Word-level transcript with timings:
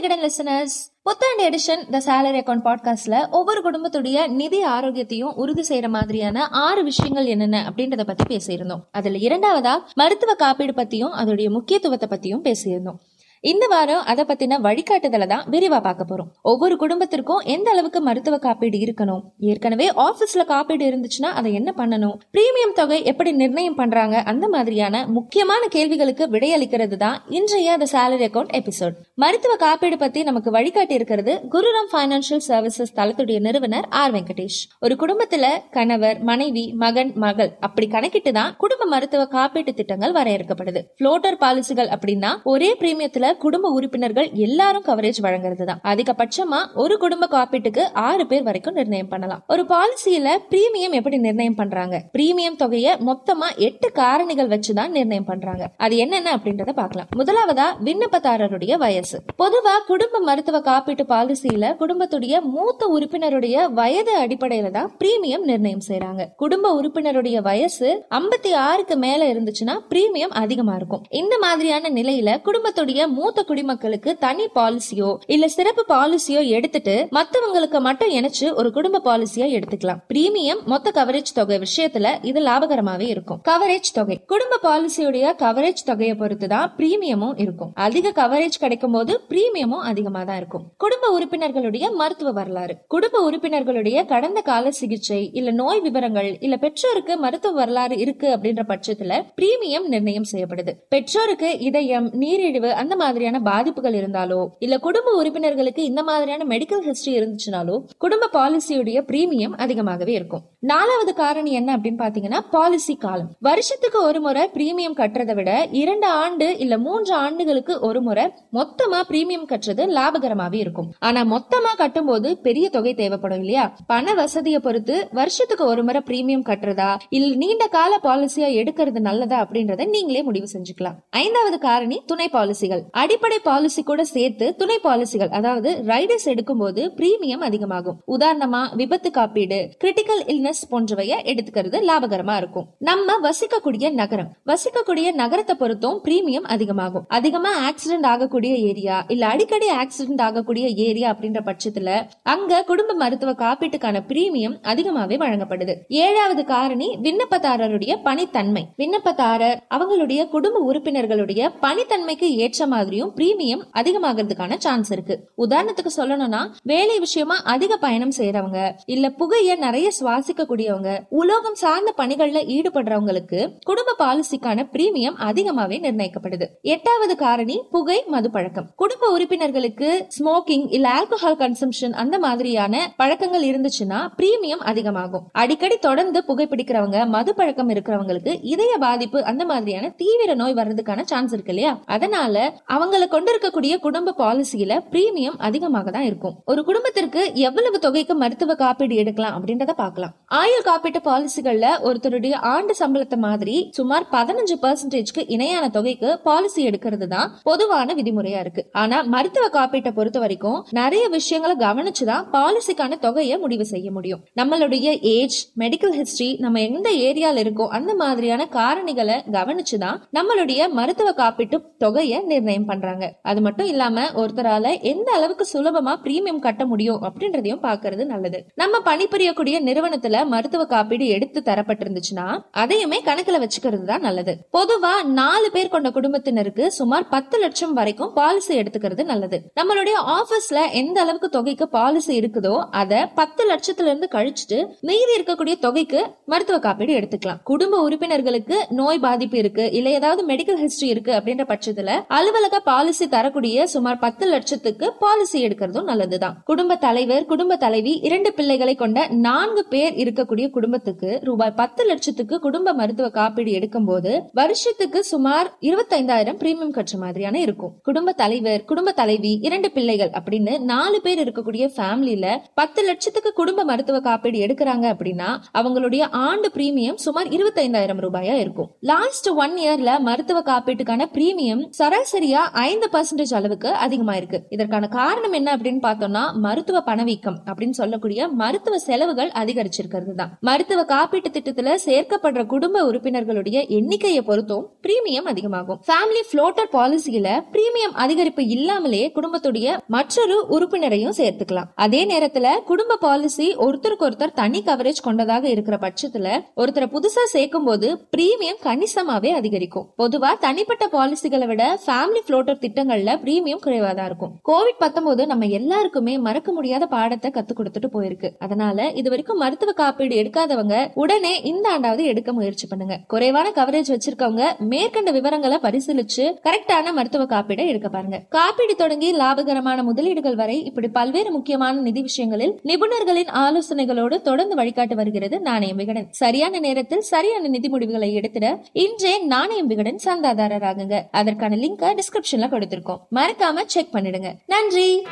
Vikatan 0.00 0.22
listeners 0.22 0.76
புத்தாண்டு 1.02 1.50
edition 1.50 1.90
the 1.90 1.98
salary 1.98 2.34
account 2.34 2.66
பாட்காஸ்ட்ல 2.66 3.30
ஒவ்வொரு 3.30 3.70
குடும்பத்துடைய 3.70 4.28
நிதி 4.28 4.62
ஆரோக்கியத்தையும் 4.62 5.34
உறுதி 5.34 5.64
செய்யற 5.68 5.88
மாதிரியான 5.88 6.48
ஆறு 6.48 6.84
விஷயங்கள் 6.84 7.26
என்னென்ன 7.26 7.70
அப்படின்றத 7.70 8.04
பத்தி 8.04 8.36
பேசியிருந்தோம். 8.36 8.80
அதுல 8.90 9.18
இரண்டாவதா 9.18 9.82
மருத்துவ 9.94 10.34
காப்பீடு 10.34 10.72
பத்தியும் 10.72 11.14
அதோடைய 11.16 11.50
முக்கியத்துவத்தை 11.50 12.08
பத்தியும் 12.08 12.44
பேசியிருந்தோம். 12.44 12.98
இந்த 13.40 13.64
வாரம் 13.66 14.04
அதை 14.10 14.24
பத்தின 14.28 14.58
வழிகாட்டுதலை 14.66 15.26
தான் 15.26 15.44
விரிவா 15.50 15.80
பார்க்க 15.80 16.04
போறோம். 16.10 16.28
ஒவ்வொரு 16.42 16.76
குடும்பத்திற்கும் 16.76 17.42
எந்த 17.54 17.70
அளவுக்கு 17.70 18.00
மருத்துவ 18.00 18.38
காப்பீடு 18.38 18.78
இருக்கணும்? 18.78 19.22
ஏற்கனவே 19.38 19.88
ஆபீஸ்ல 20.06 20.44
காப்பீடு 20.44 20.84
இருந்துச்சுன்னா 20.90 21.30
அதை 21.38 21.52
என்ன 21.52 21.74
பண்ணணும்? 21.76 22.16
பிரீமியம் 22.36 22.74
தொகை 22.74 23.04
எப்படி 23.04 23.32
நிர்ணயம் 23.32 23.74
பண்றாங்க? 23.74 24.16
அந்த 24.32 24.48
மாதிரியான 24.48 25.04
முக்கியமான 25.06 25.62
கேள்விகளுக்கு 25.66 26.26
விடையளிக்கிறது 26.34 26.96
தான் 26.96 27.22
இன்றைய 27.28 27.76
த 27.76 27.88
சேலரி 27.92 28.26
அக்கௌண்ட் 28.28 28.54
எபிசோட் 28.60 28.96
மருத்துவ 29.14 29.56
காப்பீடு 29.56 29.98
பத்தி 29.98 30.22
நமக்கு 30.22 30.50
வழிகாட்டி 30.50 30.94
இருக்கிறது 30.94 31.34
குருராம் 31.54 31.90
பைனான்சியல் 31.94 32.44
சர்வீசஸ் 32.48 32.94
தளத்துடைய 32.96 33.38
நிறுவனர் 33.40 33.88
ஆர் 33.90 34.12
வெங்கடேஷ். 34.12 34.60
ஒரு 34.80 34.94
குடும்பத்துல 34.94 35.46
கணவர் 35.70 36.20
மனைவி 36.22 36.72
மகன் 36.72 37.12
மகள் 37.14 37.52
அப்படி 37.60 37.86
கணக்கிட்டு 37.86 38.32
தான் 38.32 38.54
குடும்ப 38.56 38.86
மருத்துவ 38.86 39.28
காப்பீட்டு 39.36 39.74
திட்டங்கள் 39.74 40.12
வரையறுக்கப்படுது. 40.12 40.82
புளோட்டர் 41.00 41.40
பாலிசிகள் 41.44 41.88
அப்படின்னா 41.88 42.32
ஒரே 42.42 42.76
பிரீமியத்துல 42.80 43.34
குடும்ப 43.44 43.68
உறுப்பினர்கள் 43.68 44.28
எல்லாரும் 44.46 44.84
கவரேஜ் 44.86 45.20
வழங்குறது 45.22 45.64
தான் 45.64 45.80
அதிகபட்சமா 45.84 46.60
ஒரு 46.74 46.98
குடும்ப 46.98 47.28
காப்பீட்டுக்கு 47.30 47.82
ஆறு 47.92 48.26
பேர் 48.26 48.42
வரைக்கும் 48.42 48.74
நிர்ணயம் 48.74 49.08
பண்ணலாம். 49.08 49.42
ஒரு 49.46 49.62
பாலிசியில 49.72 50.28
பிரீமியம் 50.52 50.96
எப்படி 50.98 51.16
நிர்ணயம் 51.18 51.58
பண்றாங்க? 51.60 52.02
பிரீமியம் 52.18 52.56
தொகையை 52.56 52.92
மொத்தமா 53.08 53.48
எட்டு 53.66 53.90
காரணிகள் 53.94 54.50
வச்சுதான் 54.54 54.92
நிர்ணயம் 54.96 55.24
பண்றாங்க. 55.24 55.64
அது 55.76 55.96
என்னென்ன 55.96 56.34
அப்படின்றத 56.36 56.72
பார்க்கலாம். 56.72 57.08
முதலாவதா 57.16 57.66
விண்ணப்பதாரருடைய 57.84 58.74
வயசு. 58.84 59.18
பொதுவா 59.42 59.74
குடும்ப 59.86 60.20
மருத்துவ 60.20 60.60
காப்பீட்டு 60.68 61.04
பாலிசியில 61.12 61.74
குடும்பத்துடைய 61.82 62.40
மூத்த 62.54 62.86
உறுப்பினருடைய 62.96 63.72
வயது 63.72 64.14
அடிப்படையில 64.24 64.70
தான் 64.70 64.90
பிரீமியம் 65.02 65.44
நிர்ணயம் 65.50 65.84
செய்யறாங்க 65.88 66.24
குடும்ப 66.36 66.74
உறுப்பினருடைய 66.80 67.40
வயசு 67.42 67.88
ஐம்பத்தி 68.18 68.52
ஆறுக்கு 68.68 68.96
மேல 68.96 69.32
இருந்துச்சுன்னா 69.32 69.74
பிரீமியம் 69.90 70.34
அதிகமா 70.42 70.74
இருக்கும். 70.74 71.04
இந்த 71.10 71.34
மாதிரியான 71.38 71.88
நிலையில 71.88 72.30
குடும்பத்துடைய 72.48 73.00
மூத்த 73.16 73.42
குடிமக்களுக்கு 73.42 74.16
தனி 74.24 74.44
பாலிசியோ 74.54 75.10
இல்ல 75.26 75.48
சிறப்பு 75.48 75.82
பாலிசியோ 75.88 76.40
எடுத்துட்டு 76.56 76.94
மத்தவங்களுக்கு 77.10 77.78
மட்டும் 77.78 78.10
இணைச்சு 78.10 78.46
ஒரு 78.54 78.72
குடும்ப 78.72 79.00
பாலிசியா 79.06 79.46
எடுத்துக்கலாம். 79.56 80.00
பிரீமியம் 80.14 80.62
மொத்த 80.64 80.92
கவரேஜ் 80.94 81.34
தொகை 81.34 81.56
விஷயத்துல 81.58 82.06
இது 82.22 82.40
லாபகரமாவே 82.40 83.06
இருக்கும். 83.14 83.40
கவரேஜ் 83.48 83.90
தொகை. 83.92 84.16
குடும்ப 84.26 84.58
பாலிசியுடைய 84.62 85.24
கவரேஜ் 85.42 85.86
தொகையை 85.86 86.14
பொறுத்து 86.14 86.48
தான் 86.48 86.74
பிரீமியமும் 86.76 87.40
இருக்கும். 87.40 87.72
அதிக 87.74 88.12
கவரேஜ் 88.22 88.58
கிடைக்கும் 88.58 88.92
போது 88.92 89.20
பிரீமியமும் 89.28 89.86
அதிகமா 89.92 90.22
தான் 90.24 90.36
இருக்கும். 90.36 90.64
குடும்ப 90.76 91.04
உறுப்பினர்களுடைய 91.18 91.92
மருத்துவ 91.92 92.30
வரலாறு. 92.30 92.76
குடும்ப 92.88 93.30
உறுப்பினர்களுடைய 93.30 94.06
கடந்த 94.06 94.40
கால 94.40 94.70
சிகிச்சை 94.70 95.30
இல்ல 95.32 95.50
நோய் 95.50 95.80
விவரங்கள் 95.80 96.30
இல்ல 96.40 96.56
பெற்றோருக்கு 96.56 97.16
மருத்துவ 97.16 97.54
வரலாறு 97.54 97.96
இருக்கு 97.98 98.28
அப்படின்ற 98.36 98.62
பட்சத்துல 98.68 99.12
பிரீமியம் 99.40 99.86
நிர்ணயம் 99.86 100.30
செய்யப்படுது. 100.32 100.72
பெற்றோருக்கு 100.88 101.58
இதயம் 101.58 102.08
நீரிழிவு 102.12 102.72
அந்த 102.72 102.94
மாதிரியான 103.06 103.40
பாதிப்புகள் 103.50 103.98
இருந்தாலோ 104.00 104.40
இல்ல 104.64 104.74
குடும்ப 104.86 105.14
உறுப்பினர்களுக்கு 105.20 105.82
இந்த 105.90 106.02
மாதிரியான 106.10 106.44
மெடிக்கல் 106.52 106.84
ஹிஸ்டரி 106.88 107.14
இருந்துச்சுனாலோ 107.18 107.76
குடும்ப 108.04 108.30
பாலிசியுடைய 108.32 108.98
பிரீமியம் 109.10 109.54
அதிகமாகவே 109.64 110.12
இருக்கும். 110.12 110.44
நாலாவது 110.72 111.12
காரணி 111.14 111.50
என்ன 111.58 111.70
அப்படின்னு 111.76 112.00
பாத்தீங்கன்னா 112.02 112.38
பாலிசி 112.50 112.94
காலம். 112.96 113.28
வருஷத்துக்கு 113.40 113.98
ஒரு 114.08 114.20
முறை 114.20 114.42
பிரீமியம் 114.54 114.96
கட்டுறதை 115.00 115.34
விட 115.38 115.50
இரண்டு 115.82 116.06
ஆண்டு 116.22 116.46
இல்ல 116.64 116.74
மூன்று 116.86 117.12
ஆண்டுகளுக்கு 117.24 117.74
ஒரு 117.88 118.00
முறை 118.06 118.24
மொத்தமா 118.58 119.00
பிரீமியம் 119.10 119.46
கட்டுறது 119.52 119.84
லாபகரமாவே 119.98 120.58
இருக்கும். 120.64 120.88
ஆனா 120.98 121.20
மொத்தமா 121.34 121.72
கட்டும்போது 121.78 122.30
பெரிய 122.46 122.66
தொகை 122.76 122.94
தேவைப்படும் 123.00 123.42
இல்லையா? 123.44 123.64
பண 123.92 124.14
வசதியை 124.20 124.60
பொறுத்து 124.60 124.96
வருஷத்துக்கு 125.12 125.64
ஒரு 125.72 125.84
முறை 125.88 126.02
பிரீமியம் 126.10 126.46
கட்டுறதா 126.50 126.90
இல்ல 127.16 127.34
நீண்ட 127.42 127.66
கால 127.76 128.00
பாலிசியா 128.02 128.50
எடுக்கிறது 128.60 129.00
நல்லதா 129.08 129.38
அப்படின்றத 129.44 129.88
நீங்களே 129.94 130.22
முடிவு 130.22 130.48
செஞ்சுக்கலாம். 130.54 130.98
ஐந்தாவது 131.22 131.58
காரணி 131.68 131.98
துணை 132.06 132.28
பாலிசிகள் 132.28 132.82
அடிப்படை 133.00 133.38
பாலிசி 133.38 133.82
கூட 133.82 134.04
சேர்த்து 134.04 134.46
துணை 134.56 134.76
பாலிசிகள் 134.78 135.32
அதாவது 135.38 135.70
ரைடர்ஸ் 135.86 136.28
எடுக்கும்போது 136.28 136.82
பிரீமியம் 136.98 137.44
அதிகமாகும். 137.48 137.96
உதாரணமா 138.16 138.60
விபத்து 138.76 139.10
காப்பீடு 139.10 139.58
கிரிட்டிக்கல் 139.84 140.22
இல்னஸ் 140.26 140.62
போன்றவைய 140.70 141.14
எடுத்துக்கிறது 141.30 141.78
லாபகரமா 141.88 142.36
இருக்கும். 142.36 142.66
நம்ம 142.78 143.16
வசிக்கக்கூடிய 143.24 143.92
நகரம் 143.92 144.30
வசிக்கக்கூடிய 144.46 145.12
நகரத்தை 145.12 145.56
பொறுத்தும் 145.56 145.98
பிரீமியம் 146.04 146.46
அதிகமாகும். 146.54 147.04
அதிகமா 147.08 147.52
ஆக்சிடென்ட் 147.68 148.06
ஆகக்கூடிய 148.06 148.54
ஏரியா 148.70 149.04
இல்ல 149.08 149.26
அடிக்கடி 149.26 149.68
ஆக்சிடென்ட் 149.70 150.22
ஆகக்கூடிய 150.28 150.68
ஏரியா 150.86 151.14
அப்படின்ற 151.14 151.42
பட்சத்துல 151.50 151.90
அங்க 152.22 152.62
குடும்ப 152.62 152.94
மருத்துவ 152.94 153.32
காப்பீட்டுக்கான 153.32 154.02
பிரீமியம் 154.08 154.56
அதிகமாவே 154.62 155.18
வழங்கப்படுது. 155.24 155.74
ஏழாவது 155.88 156.44
காரணி 156.44 156.88
விண்ணப்பதாரருடைய 157.02 157.92
பணித்தன்மை. 158.04 158.64
விண்ணப்பதாரர் 158.78 159.60
அவங்களுடைய 159.74 160.28
குடும்ப 160.28 160.64
உறுப்பினர்களுடைய 160.72 161.52
பணித்தன்மைக்கு 161.62 162.28
ஏற்ற 162.44 162.66
மாதிரியும் 162.86 163.14
பிரீமியம் 163.16 163.62
அதிகமாகிறதுக்கான 163.74 164.56
சான்ஸ் 164.58 164.90
இருக்கு. 164.92 165.14
உதாரணத்துக்கு 165.36 165.90
சொல்லணும்னா 165.96 166.40
வேலை 166.62 166.98
விஷயமா 166.98 167.36
அதிக 167.44 167.76
பயணம் 167.76 168.12
செய்யறவங்க 168.18 168.58
இல்ல 168.86 169.06
புகைய 169.10 169.56
நிறைய 169.56 169.88
சுவாசிக்க 170.00 170.42
கூடியவங்க 170.42 170.90
உலோகம் 171.08 171.54
சார்ந்த 171.54 171.94
பணிகள்ல 171.96 172.40
ஈடுபடுறவங்களுக்கு 172.54 173.40
குடும்ப 173.64 173.94
பாலிசிக்கான 173.98 174.66
பிரீமியம் 174.72 175.18
அதிகமாவே 175.28 175.76
நிர்ணயிக்கப்படுது. 175.86 176.46
எட்டாவது 176.62 177.16
காரணி 177.16 177.56
புகை 177.70 177.98
மது 178.06 178.30
பழக்கம் 178.30 178.68
குடும்ப 178.76 179.10
உறுப்பினர்களுக்கு 179.10 180.06
ஸ்மோக்கிங் 180.18 180.66
இல்ல 180.68 180.86
ஆல்கஹால் 180.98 181.40
கன்சம்ஷன் 181.42 181.92
அந்த 181.92 182.18
மாதிரியான 182.18 182.92
பழக்கங்கள் 182.96 183.46
இருந்துச்சுன்னா 183.50 184.00
பிரீமியம் 184.16 184.64
அதிகமாகும். 184.72 185.26
அடிக்கடி 185.32 185.76
தொடர்ந்து 185.76 186.22
புகைப்பிடிக்கிறவங்க 186.28 187.08
மது 187.08 187.34
பழக்கம் 187.34 187.70
இருக்கிறவங்களுக்கு 187.70 188.38
இதய 188.54 188.76
பாதிப்பு 188.78 189.24
அந்த 189.24 189.44
மாதிரியான 189.44 189.88
தீவிர 189.88 190.34
நோய் 190.34 190.54
வர்றதுக்கான 190.54 191.02
சான்ஸ் 191.02 191.32
இருக்கு 191.32 191.52
இல்லையா? 191.52 191.72
அதனால 191.86 192.34
அவங்களை 192.76 193.08
கொண்டிருக்கக்கூடிய 193.08 193.74
குடும்ப 193.86 194.14
பாலிசியில 194.22 194.72
பிரீமியம் 194.92 195.38
அதிகமாக 195.48 195.90
தான் 195.96 196.06
இருக்கும். 196.10 196.34
ஒரு 196.50 196.60
குடும்பத்திற்கு 196.68 197.22
எவ்வளவு 197.46 197.78
தொகைக்கு 197.86 198.14
மருத்துவ 198.22 198.54
காப்பீடு 198.62 198.94
எடுக்கலாம் 199.02 199.36
அப்படின்றத 199.36 199.72
பார்க்கலாம். 199.82 200.14
ஆயுள் 200.40 200.66
காப்பீட்டு 200.68 201.00
பாலிசிகள்ல 201.08 201.66
ஒருத்தருடைய 201.88 202.34
ஆண்டு 202.54 202.74
சம்பளத்தை 202.80 203.18
மாதிரி 203.26 203.56
சுமார் 203.78 204.06
பதினஞ்சு 204.12 204.56
பர்சன்டேஜ்க்கு 204.64 205.24
இணையான 205.36 205.64
தொகைக்கு 205.76 206.10
பாலிசி 206.28 206.60
எடுக்கிறது 206.68 207.06
தான் 207.14 207.32
பொதுவான 207.42 207.94
விதிமுறையா 207.98 208.40
இருக்கு. 208.44 208.64
ஆனா 208.82 208.98
மருத்துவ 209.14 209.46
காப்பீட்டை 209.58 209.92
பொறுத்த 209.98 210.18
வரைக்கும் 210.24 210.58
நிறைய 210.80 211.04
விஷயங்களை 211.16 211.56
கவனிச்சுதான் 211.66 212.26
பாலிசிக்கான 212.36 212.98
தொகையை 213.06 213.38
முடிவு 213.44 213.66
செய்ய 213.72 213.90
முடியும். 213.96 214.22
நம்மளுடைய 214.40 214.88
ஏஜ் 215.14 215.38
மெடிக்கல் 215.62 215.96
ஹிஸ்டரி 215.98 216.30
நம்ம 216.44 216.62
எந்த 216.68 216.88
ஏரியால 217.08 217.42
இருக்கோ 217.44 217.66
அந்த 217.78 217.94
மாதிரியான 218.02 218.48
காரணிகளை 218.58 219.18
கவனிச்சுதான் 219.36 220.00
நம்மளுடைய 220.18 220.68
மருத்துவ 220.78 221.10
காப்பீட்டு 221.22 221.58
தொகையை 221.84 222.20
நிர்ணயம் 222.32 222.65
பண்றாங்க. 222.66 223.04
அது 223.30 223.40
மட்டும் 223.46 223.68
இல்லாம 223.72 224.06
ஒருத்தரால 224.22 224.72
எந்த 224.92 225.08
அளவுக்கு 225.12 225.46
சுலபமா 225.52 225.94
பிரீமியம் 226.04 226.42
கட்ட 226.46 226.62
முடியும் 226.72 227.02
அப்படின்றதையும் 227.06 227.62
பாக்குறது 227.66 228.04
நல்லது. 228.12 228.38
நம்ம 228.62 228.80
பணிபுரியக்கூடிய 228.88 229.56
நிறுவனத்துல 229.68 230.24
மருத்துவ 230.34 230.64
காப்பீடு 230.66 231.06
எடுத்து 231.16 231.42
தரப்பட்டிருந்துச்சுன்னா 231.46 232.26
அதையுமே 232.62 233.00
கணக்குல 233.04 233.40
வச்சுக்கிறது 233.44 233.84
தான் 233.84 234.06
நல்லது. 234.08 234.34
பொதுவா 234.58 234.94
நாலு 235.20 235.50
பேர் 235.50 235.72
கொண்ட 235.74 235.90
குடும்பத்தினருக்கு 235.90 236.64
சுமார் 236.78 237.08
பத்து 237.14 237.36
லட்சம் 237.38 237.74
வரைக்கும் 237.78 238.12
பாலிசி 238.12 238.52
எடுத்துக்கிறது 238.60 239.04
நல்லது. 239.04 239.38
நம்மளுடைய 239.60 239.96
ஆபீஸ்ல 240.16 240.58
எந்த 240.82 240.96
அளவுக்கு 241.00 241.28
தொகைக்கு 241.28 241.68
பாலிசி 241.68 242.12
இருக்குதோ 242.20 242.54
அத 242.82 242.92
பத்து 243.14 243.42
லட்சத்துல 243.50 243.90
இருந்து 243.90 244.08
கழிச்சுட்டு 244.16 244.58
மீதி 244.80 245.14
இருக்கக்கூடிய 245.18 245.54
தொகைக்கு 245.66 246.00
மருத்துவ 246.24 246.58
காப்பீடு 246.58 246.92
எடுத்துக்கலாம். 246.98 247.40
குடும்ப 247.50 247.80
உறுப்பினர்களுக்கு 247.86 248.56
நோய் 248.80 249.04
பாதிப்பு 249.06 249.38
இருக்கு 249.38 249.64
இல்ல 249.72 249.90
ஏதாவது 249.98 250.22
மெடிக்கல் 250.26 250.60
ஹிஸ்டரி 250.62 250.88
இருக்கு 250.94 251.12
அப்படின்ற 251.12 251.44
பட்சத்துல 251.52 251.90
அலுவலக 252.18 252.55
பாலிசி 252.60 253.08
தரக்கூடிய 253.08 253.66
சுமார் 253.66 253.98
பத்து 253.98 254.26
லட்சத்துக்கு 254.26 254.92
பாலிசி 254.92 255.46
எடுக்கிறதும் 255.46 255.84
நல்லதுதான். 255.84 256.42
குடும்ப 256.44 256.76
தலைவர் 256.76 257.24
குடும்ப 257.24 257.56
தலைவி 257.56 257.98
இரண்டு 258.02 258.32
பிள்ளைகளை 258.32 258.74
கொண்ட 258.74 259.06
நான்கு 259.06 259.64
பேர் 259.64 259.94
இருக்கக்கூடிய 259.94 260.50
குடும்பத்துக்கு 260.50 261.20
ரூபாய் 261.22 261.52
பத்து 261.52 261.84
லட்சத்துக்கு 261.84 262.38
குடும்ப 262.38 262.72
மருத்துவ 262.72 263.08
காப்பீடு 263.08 263.52
எடுக்கும் 263.52 263.84
போது 263.84 264.22
வருஷத்துக்கு 264.32 265.04
சுமார் 265.04 265.56
இருபத்தைந்தாயிரம் 265.60 266.38
பிரீமியம் 266.38 266.74
கட்டுற 266.76 266.98
மாதிரியான 266.98 267.40
இருக்கும். 267.40 267.72
குடும்ப 267.82 268.12
தலைவர் 268.12 268.64
குடும்ப 268.64 268.92
தலைவி 268.92 269.38
இரண்டு 269.42 269.70
பிள்ளைகள் 269.70 270.10
அப்படின்னு 270.10 270.58
நாலு 270.58 271.00
பேர் 271.00 271.28
இருக்கக்கூடிய 271.28 271.70
ஃபேமிலியில 271.76 272.36
பத்து 272.54 272.82
லட்சத்துக்கு 272.82 273.32
குடும்ப 273.32 273.64
மருத்துவ 273.64 274.00
காப்பீடு 274.00 274.46
எடுக்கிறாங்க 274.46 274.94
அப்படின்னா 274.94 275.40
அவங்களுடைய 275.54 276.10
ஆண்டு 276.10 276.50
பிரீமியம் 276.54 276.94
சுமார் 276.94 277.28
இருபத்தைந்தாயிரம் 277.28 278.00
ரூபாயா 278.00 278.34
இருக்கும். 278.34 278.70
லாஸ்ட் 278.80 279.28
ஒன் 279.28 279.54
இயர்ல 279.56 279.98
மருத்துவ 279.98 280.40
காப்பீட்டுக்கான 280.40 281.04
பிரீமியம் 281.14 281.62
சராசரியா 281.78 282.45
ஐந்து 282.52 282.88
பர்சன்டேஜ் 282.92 283.34
அளவுக்கு 283.34 283.74
அதிகமாயிருக்கு. 283.86 284.40
இதற்கான 284.50 284.88
காரணம் 284.88 285.32
என்ன 285.32 285.56
அப்படின்னு 285.56 285.80
பார்த்தோம்னா 285.82 286.32
மருத்துவ 286.32 286.80
பணவீக்கம் 286.80 287.38
அப்படின்னு 287.46 287.70
சொல்லக்கூடிய 287.70 288.28
மருத்துவ 288.28 288.78
செலவுகள் 288.78 289.30
அதிகரிச்சிருக்கிறது 289.30 290.14
தான் 290.14 290.38
மருத்துவ 290.40 290.84
காப்பீட்டு 290.84 291.30
திட்டத்துல 291.32 291.74
சேர்க்கப்படுற 291.84 292.46
குடும்ப 292.46 292.92
உறுப்பினர்களுடைய 292.92 293.68
எண்ணிக்கையை 293.68 294.22
பொறுத்தும் 294.22 294.64
பிரீமியம் 294.82 295.28
அதிகமாகும். 295.32 295.80
ஃபேமிலி 295.86 296.22
ஃப்ளோட்டர் 296.30 296.70
பாலிசியில 296.72 297.28
பிரீமியம் 297.52 297.94
அதிகரிப்பு 297.94 298.40
இல்லாமலேயே 298.48 299.12
குடும்பத்துடைய 299.14 299.78
மற்றொரு 299.86 300.46
உறுப்பினரையும் 300.48 301.16
சேர்த்துக்கலாம். 301.16 301.70
அதே 301.74 302.04
நேரத்துல 302.06 302.54
குடும்ப 302.64 302.96
பாலிசி 302.96 303.56
ஒருத்தருக்கு 303.56 304.06
ஒருத்தர் 304.08 304.32
தனி 304.34 304.62
கவரேஜ் 304.66 305.02
கொண்டதாக 305.02 305.48
இருக்கிற 305.48 305.78
பட்சத்துல 305.80 306.28
ஒருத்தரை 306.56 306.86
புதுசா 306.94 307.24
சேர்க்கும் 307.24 307.64
போது 307.64 308.08
பிரீமியம் 308.16 308.60
கணிசமாவே 308.62 309.28
அதிகரிக்கும். 309.28 309.88
பொதுவா 309.98 310.30
தனிப்பட்ட 310.40 310.88
பாலிசிகளை 310.92 311.46
விட 311.46 311.78
ஃபேமிலி 311.86 312.22
ஃப்ளோட்டர் 312.26 312.60
திட்டங்கள்ல 312.64 313.10
பிரீமியம் 313.24 313.62
குறைவா 313.66 313.90
தான் 313.98 314.08
இருக்கும். 314.10 314.32
கோவிட் 314.50 314.80
பத்தொன்பது 314.84 315.22
நம்ம 315.32 315.50
எல்லாருக்குமே 315.58 316.14
மறக்க 316.26 316.52
முடியாத 316.56 316.84
பாடத்தை 316.94 317.30
கத்து 317.36 317.54
கொடுத்துட்டு 317.58 317.90
போயிருக்கு. 317.96 318.30
அதனால 318.46 318.88
இது 319.00 319.08
வரைக்கும் 319.12 319.40
மருத்துவ 319.44 319.72
காப்பீடு 319.82 320.14
எடுக்காதவங்க 320.22 320.76
உடனே 321.02 321.34
இந்த 321.50 321.66
ஆண்டாவது 321.74 322.04
எடுக்க 322.12 322.32
முயற்சி 322.38 322.66
பண்ணுங்க. 322.72 322.94
குறைவான 323.12 323.52
கவரேஜ் 323.58 323.92
வச்சிருக்கவங்க 323.94 324.44
மேற்கண்ட 324.72 325.10
விவரங்களை 325.18 325.58
பரிசீலிச்சு 325.66 326.24
கரெக்டான 326.46 326.92
மருத்துவ 326.98 327.26
காப்பீடை 327.34 327.66
எடுக்க 327.72 327.88
பாருங்க. 327.96 328.18
காப்பீடு 328.36 328.76
தொடங்கி 328.82 329.10
லாபகரமான 329.22 329.82
முதலீடுகள் 329.90 330.38
வரை 330.42 330.56
இப்படி 330.70 330.90
பல்வேறு 330.98 331.30
முக்கியமான 331.36 331.80
நிதி 331.88 332.02
விஷயங்களில் 332.08 332.54
நிபுணர்களின் 332.70 333.30
ஆலோசனைகளோடு 333.44 334.18
தொடர்ந்து 334.28 334.54
வழிகாட்டு 334.60 334.94
வருகிறது 335.00 335.38
நாணயம் 335.48 335.80
விகடன். 335.82 336.08
சரியான 336.22 336.58
நேரத்தில் 336.66 337.04
சரியான 337.12 337.44
நிதி 337.54 337.68
முடிவுகளை 337.74 338.10
எடுத்திட 338.20 338.46
இன்றே 338.84 339.14
நாணயம் 339.34 339.70
விகடன் 339.72 340.00
சந்தாதாரராகுங்க. 340.08 340.96
அதற்கான 341.20 341.56
லிங்கை 341.64 341.90
டிஸ்கிரிப்ஷன்ல 342.16 342.44
கொடுத்திருக்கோம். 342.50 343.00
மறக்காம 343.14 343.62
செக் 343.66 343.94
பண்ணிடுங்க. 343.94 344.34
நன்றி! 344.46 345.06